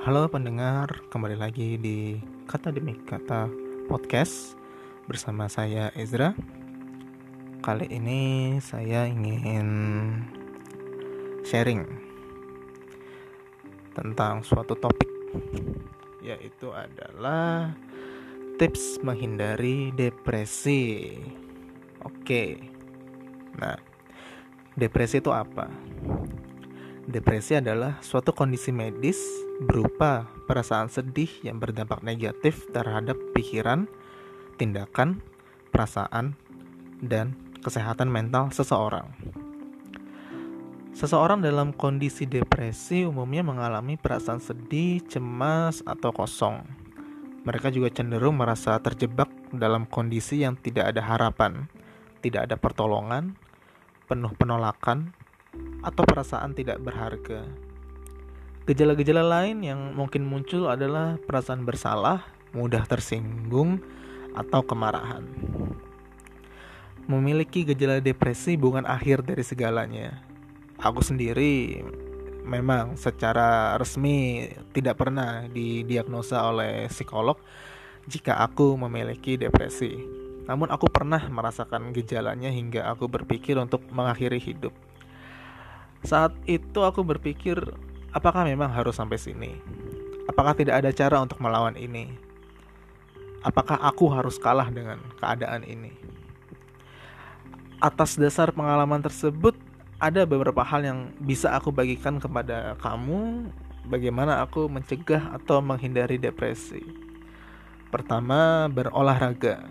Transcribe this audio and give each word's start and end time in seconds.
Halo 0.00 0.32
pendengar, 0.32 1.04
kembali 1.12 1.36
lagi 1.36 1.76
di 1.76 2.16
Kata 2.48 2.72
Demi 2.72 2.96
Kata 3.04 3.52
Podcast 3.84 4.56
bersama 5.04 5.44
saya 5.44 5.92
Ezra. 5.92 6.32
Kali 7.60 7.84
ini 7.92 8.56
saya 8.64 9.04
ingin 9.04 9.68
sharing 11.44 11.84
tentang 13.92 14.40
suatu 14.40 14.72
topik 14.72 15.04
yaitu 16.24 16.72
adalah 16.72 17.76
tips 18.56 19.04
menghindari 19.04 19.92
depresi. 19.92 21.12
Oke. 22.08 22.56
Nah, 23.52 23.76
depresi 24.80 25.20
itu 25.20 25.28
apa? 25.28 25.68
Depresi 27.10 27.58
adalah 27.58 27.98
suatu 28.06 28.30
kondisi 28.30 28.70
medis 28.70 29.18
berupa 29.58 30.30
perasaan 30.46 30.86
sedih 30.86 31.26
yang 31.42 31.58
berdampak 31.58 32.06
negatif 32.06 32.70
terhadap 32.70 33.18
pikiran, 33.34 33.90
tindakan, 34.54 35.18
perasaan, 35.74 36.38
dan 37.02 37.34
kesehatan 37.66 38.06
mental 38.06 38.54
seseorang. 38.54 39.10
Seseorang 40.94 41.42
dalam 41.42 41.74
kondisi 41.74 42.30
depresi 42.30 43.02
umumnya 43.02 43.42
mengalami 43.42 43.98
perasaan 43.98 44.38
sedih, 44.38 45.02
cemas, 45.10 45.82
atau 45.82 46.14
kosong. 46.14 46.62
Mereka 47.42 47.74
juga 47.74 47.90
cenderung 47.90 48.38
merasa 48.38 48.78
terjebak 48.78 49.26
dalam 49.50 49.82
kondisi 49.90 50.46
yang 50.46 50.54
tidak 50.54 50.94
ada 50.94 51.02
harapan, 51.02 51.66
tidak 52.22 52.46
ada 52.46 52.54
pertolongan, 52.54 53.34
penuh 54.06 54.30
penolakan, 54.38 55.10
atau 55.80 56.04
perasaan 56.04 56.52
tidak 56.56 56.80
berharga. 56.80 57.44
Gejala-gejala 58.68 59.24
lain 59.24 59.64
yang 59.64 59.80
mungkin 59.96 60.22
muncul 60.28 60.68
adalah 60.70 61.18
perasaan 61.18 61.64
bersalah, 61.66 62.22
mudah 62.54 62.84
tersinggung, 62.86 63.82
atau 64.36 64.62
kemarahan. 64.62 65.26
Memiliki 67.10 67.66
gejala 67.66 67.98
depresi 67.98 68.54
bukan 68.54 68.86
akhir 68.86 69.26
dari 69.26 69.42
segalanya. 69.42 70.22
Aku 70.78 71.02
sendiri 71.02 71.82
memang 72.46 72.94
secara 72.94 73.74
resmi 73.76 74.48
tidak 74.72 75.02
pernah 75.02 75.44
didiagnosa 75.50 76.40
oleh 76.46 76.86
psikolog 76.88 77.36
jika 78.06 78.38
aku 78.38 78.78
memiliki 78.78 79.34
depresi. 79.34 79.98
Namun 80.46 80.70
aku 80.70 80.90
pernah 80.90 81.20
merasakan 81.30 81.94
gejalanya 81.94 82.50
hingga 82.50 82.86
aku 82.90 83.06
berpikir 83.06 83.58
untuk 83.58 83.84
mengakhiri 83.90 84.38
hidup. 84.38 84.72
Saat 86.00 86.32
itu 86.48 86.80
aku 86.80 87.04
berpikir, 87.04 87.60
apakah 88.16 88.48
memang 88.48 88.72
harus 88.72 88.96
sampai 88.96 89.20
sini? 89.20 89.52
Apakah 90.30 90.56
tidak 90.56 90.80
ada 90.80 90.90
cara 90.94 91.20
untuk 91.20 91.42
melawan 91.42 91.76
ini? 91.76 92.16
Apakah 93.44 93.80
aku 93.80 94.08
harus 94.12 94.36
kalah 94.36 94.68
dengan 94.68 95.00
keadaan 95.20 95.64
ini? 95.64 95.92
Atas 97.80 98.16
dasar 98.20 98.52
pengalaman 98.52 99.00
tersebut, 99.00 99.56
ada 100.00 100.24
beberapa 100.24 100.64
hal 100.64 100.84
yang 100.84 100.98
bisa 101.20 101.52
aku 101.52 101.72
bagikan 101.72 102.20
kepada 102.20 102.76
kamu 102.80 103.48
bagaimana 103.88 104.40
aku 104.44 104.68
mencegah 104.68 105.36
atau 105.36 105.60
menghindari 105.60 106.16
depresi. 106.16 106.80
Pertama, 107.92 108.68
berolahraga. 108.72 109.66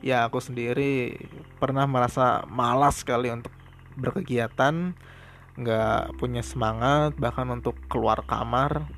Ya, 0.00 0.24
aku 0.24 0.40
sendiri 0.40 1.20
pernah 1.60 1.84
merasa 1.84 2.42
malas 2.48 3.04
sekali 3.04 3.28
untuk 3.28 3.52
berkegiatan 3.94 4.96
nggak 5.60 6.16
punya 6.16 6.40
semangat 6.40 7.14
bahkan 7.20 7.46
untuk 7.52 7.76
keluar 7.92 8.24
kamar 8.24 8.88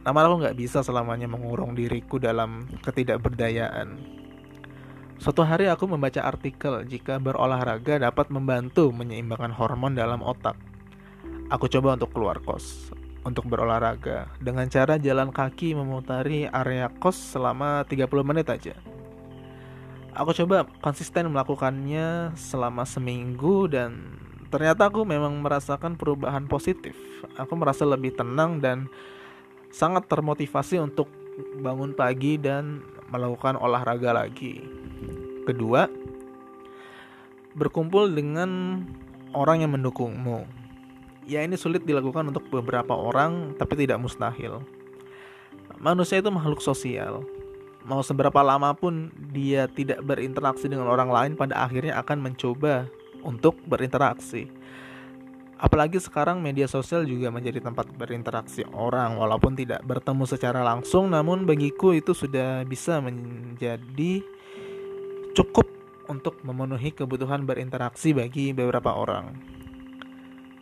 namun 0.00 0.20
aku 0.24 0.34
nggak 0.44 0.56
bisa 0.56 0.80
selamanya 0.80 1.28
mengurung 1.28 1.76
diriku 1.76 2.16
dalam 2.16 2.64
ketidakberdayaan. 2.80 4.00
Suatu 5.20 5.44
hari 5.44 5.68
aku 5.68 5.84
membaca 5.84 6.24
artikel 6.24 6.88
jika 6.88 7.20
berolahraga 7.20 8.00
dapat 8.00 8.32
membantu 8.32 8.88
menyeimbangkan 8.88 9.52
hormon 9.52 9.92
dalam 9.92 10.24
otak. 10.24 10.56
Aku 11.52 11.68
coba 11.68 12.00
untuk 12.00 12.16
keluar 12.16 12.40
kos 12.40 12.88
untuk 13.20 13.52
berolahraga 13.52 14.32
dengan 14.40 14.64
cara 14.72 14.96
jalan 14.96 15.28
kaki 15.28 15.76
memutari 15.76 16.48
area 16.48 16.88
kos 16.88 17.36
selama 17.36 17.84
30 17.84 18.08
menit 18.24 18.48
aja. 18.48 18.72
Aku 20.16 20.32
coba 20.32 20.64
konsisten 20.80 21.28
melakukannya 21.28 22.32
selama 22.40 22.88
seminggu 22.88 23.68
dan 23.68 24.16
ternyata 24.50 24.90
aku 24.90 25.06
memang 25.06 25.38
merasakan 25.38 25.94
perubahan 25.94 26.44
positif. 26.50 26.98
Aku 27.38 27.54
merasa 27.54 27.86
lebih 27.86 28.12
tenang 28.18 28.58
dan 28.58 28.90
sangat 29.70 30.10
termotivasi 30.10 30.82
untuk 30.82 31.06
bangun 31.62 31.94
pagi 31.94 32.36
dan 32.36 32.82
melakukan 33.08 33.56
olahraga 33.56 34.12
lagi. 34.12 34.60
Kedua, 35.46 35.86
berkumpul 37.54 38.10
dengan 38.10 38.82
orang 39.34 39.62
yang 39.66 39.72
mendukungmu. 39.74 40.46
Ya 41.30 41.46
ini 41.46 41.54
sulit 41.54 41.86
dilakukan 41.86 42.26
untuk 42.26 42.50
beberapa 42.50 42.90
orang, 42.90 43.54
tapi 43.54 43.78
tidak 43.78 44.02
mustahil. 44.02 44.62
Manusia 45.78 46.18
itu 46.18 46.28
makhluk 46.28 46.58
sosial. 46.58 47.22
Mau 47.86 48.02
seberapa 48.04 48.44
lama 48.44 48.76
pun 48.76 49.08
dia 49.32 49.70
tidak 49.70 50.04
berinteraksi 50.04 50.68
dengan 50.68 50.90
orang 50.90 51.08
lain, 51.08 51.32
pada 51.38 51.64
akhirnya 51.64 51.96
akan 52.02 52.18
mencoba 52.20 52.90
untuk 53.22 53.58
berinteraksi. 53.66 54.48
Apalagi 55.60 56.00
sekarang 56.00 56.40
media 56.40 56.64
sosial 56.64 57.04
juga 57.04 57.28
menjadi 57.28 57.60
tempat 57.60 57.92
berinteraksi 57.92 58.64
orang 58.72 59.20
walaupun 59.20 59.52
tidak 59.52 59.84
bertemu 59.84 60.24
secara 60.24 60.64
langsung 60.64 61.12
namun 61.12 61.44
bagiku 61.44 61.92
itu 61.92 62.16
sudah 62.16 62.64
bisa 62.64 62.96
menjadi 63.04 64.24
cukup 65.36 65.68
untuk 66.08 66.40
memenuhi 66.42 66.96
kebutuhan 66.96 67.44
berinteraksi 67.44 68.16
bagi 68.16 68.56
beberapa 68.56 68.96
orang. 68.96 69.36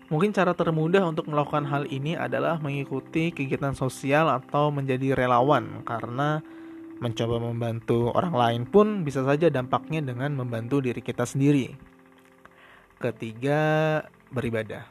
Mungkin 0.08 0.32
cara 0.32 0.56
termudah 0.56 1.04
untuk 1.04 1.28
melakukan 1.28 1.68
hal 1.68 1.84
ini 1.86 2.16
adalah 2.16 2.56
mengikuti 2.58 3.28
kegiatan 3.28 3.76
sosial 3.76 4.26
atau 4.32 4.72
menjadi 4.72 5.12
relawan 5.12 5.84
karena 5.84 6.40
mencoba 6.98 7.36
membantu 7.38 8.10
orang 8.16 8.34
lain 8.34 8.62
pun 8.66 9.06
bisa 9.06 9.22
saja 9.22 9.46
dampaknya 9.52 10.02
dengan 10.02 10.34
membantu 10.34 10.82
diri 10.82 10.98
kita 11.04 11.28
sendiri. 11.28 11.87
Ketiga, 12.98 14.02
beribadah. 14.34 14.82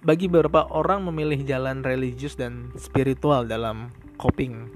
Bagi 0.00 0.24
beberapa 0.24 0.64
orang 0.72 1.04
memilih 1.04 1.44
jalan 1.44 1.84
religius 1.84 2.32
dan 2.32 2.72
spiritual 2.80 3.44
dalam 3.44 3.92
coping 4.16 4.72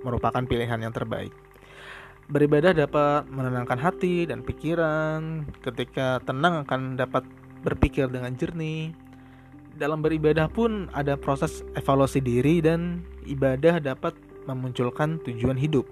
merupakan 0.00 0.40
pilihan 0.40 0.80
yang 0.80 0.96
terbaik. 0.96 1.36
Beribadah 2.32 2.72
dapat 2.72 3.28
menenangkan 3.28 3.76
hati 3.76 4.24
dan 4.24 4.40
pikiran. 4.40 5.44
Ketika 5.60 6.24
tenang 6.24 6.64
akan 6.64 6.96
dapat 6.96 7.28
berpikir 7.60 8.08
dengan 8.08 8.32
jernih. 8.32 8.96
Dalam 9.76 10.00
beribadah 10.00 10.48
pun 10.48 10.88
ada 10.96 11.20
proses 11.20 11.60
evaluasi 11.76 12.24
diri 12.24 12.64
dan 12.64 13.04
ibadah 13.28 13.84
dapat 13.84 14.16
memunculkan 14.48 15.20
tujuan 15.28 15.60
hidup. 15.60 15.84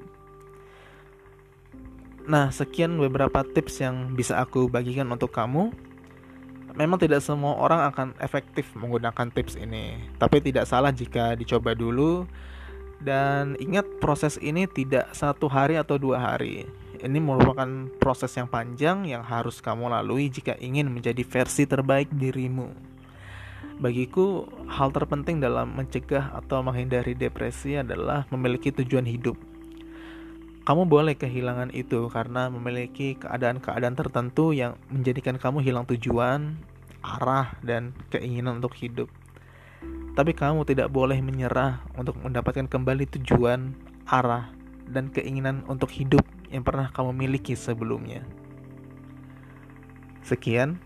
Nah, 2.24 2.48
sekian 2.48 2.96
beberapa 2.96 3.44
tips 3.44 3.84
yang 3.84 4.16
bisa 4.16 4.40
aku 4.40 4.72
bagikan 4.72 5.04
untuk 5.12 5.28
kamu. 5.28 5.68
Memang 6.72 6.96
tidak 6.96 7.20
semua 7.20 7.54
orang 7.60 7.84
akan 7.92 8.16
efektif 8.18 8.72
menggunakan 8.74 9.28
tips 9.30 9.60
ini, 9.60 10.00
tapi 10.16 10.40
tidak 10.40 10.64
salah 10.64 10.90
jika 10.90 11.36
dicoba 11.36 11.76
dulu. 11.76 12.24
Dan 12.96 13.60
ingat, 13.60 13.84
proses 14.00 14.40
ini 14.40 14.64
tidak 14.64 15.12
satu 15.12 15.52
hari 15.52 15.76
atau 15.76 16.00
dua 16.00 16.16
hari. 16.16 16.64
Ini 16.96 17.20
merupakan 17.20 17.68
proses 18.00 18.32
yang 18.32 18.48
panjang 18.48 19.04
yang 19.04 19.20
harus 19.20 19.60
kamu 19.60 19.92
lalui 19.92 20.32
jika 20.32 20.56
ingin 20.56 20.88
menjadi 20.88 21.20
versi 21.28 21.68
terbaik 21.68 22.08
dirimu. 22.08 22.72
Bagiku, 23.76 24.48
hal 24.64 24.96
terpenting 24.96 25.44
dalam 25.44 25.76
mencegah 25.76 26.32
atau 26.32 26.64
menghindari 26.64 27.12
depresi 27.12 27.76
adalah 27.76 28.24
memiliki 28.32 28.72
tujuan 28.72 29.04
hidup 29.04 29.36
kamu 30.64 30.88
boleh 30.88 31.12
kehilangan 31.12 31.76
itu 31.76 32.08
karena 32.08 32.48
memiliki 32.48 33.20
keadaan-keadaan 33.20 34.00
tertentu 34.00 34.56
yang 34.56 34.80
menjadikan 34.88 35.36
kamu 35.36 35.60
hilang 35.60 35.84
tujuan, 35.84 36.56
arah, 37.04 37.52
dan 37.60 37.92
keinginan 38.08 38.64
untuk 38.64 38.72
hidup. 38.80 39.12
Tapi 40.16 40.32
kamu 40.32 40.64
tidak 40.64 40.88
boleh 40.88 41.20
menyerah 41.20 41.84
untuk 42.00 42.16
mendapatkan 42.16 42.64
kembali 42.64 43.04
tujuan, 43.20 43.76
arah, 44.08 44.48
dan 44.88 45.12
keinginan 45.12 45.68
untuk 45.68 45.92
hidup 45.92 46.24
yang 46.48 46.64
pernah 46.64 46.88
kamu 46.88 47.12
miliki 47.12 47.52
sebelumnya. 47.52 48.24
Sekian, 50.24 50.80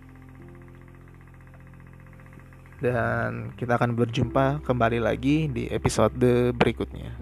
dan 2.83 3.55
kita 3.55 3.79
akan 3.79 3.95
berjumpa 3.95 4.67
kembali 4.67 4.99
lagi 4.99 5.47
di 5.47 5.71
episode 5.71 6.51
berikutnya. 6.59 7.15